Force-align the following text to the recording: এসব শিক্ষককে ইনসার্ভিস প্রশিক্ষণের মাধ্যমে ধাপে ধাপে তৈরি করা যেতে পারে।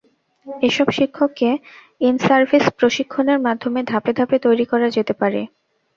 এসব 0.61 0.87
শিক্ষককে 0.91 1.49
ইনসার্ভিস 2.01 2.65
প্রশিক্ষণের 2.79 3.39
মাধ্যমে 3.45 3.79
ধাপে 3.83 4.11
ধাপে 4.17 4.37
তৈরি 4.45 4.65
করা 4.71 4.87
যেতে 4.95 5.13
পারে। 5.21 5.41